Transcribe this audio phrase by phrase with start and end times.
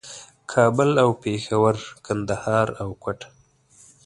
[0.51, 3.27] کابل او پېښور، کندهار او کوټه